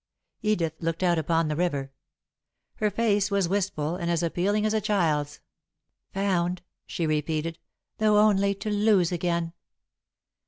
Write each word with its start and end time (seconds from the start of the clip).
Edith 0.41 0.73
looked 0.79 1.03
out 1.03 1.19
upon 1.19 1.47
the 1.47 1.55
river. 1.55 1.91
Her 2.77 2.89
face 2.89 3.29
was 3.29 3.47
wistful 3.47 3.97
and 3.97 4.09
as 4.09 4.23
appealing 4.23 4.65
as 4.65 4.73
a 4.73 4.81
child's. 4.81 5.41
"Found," 6.11 6.63
she 6.87 7.05
repeated, 7.05 7.59
"though 7.99 8.17
only 8.17 8.55
to 8.55 8.71
lose 8.71 9.11
again." 9.11 9.53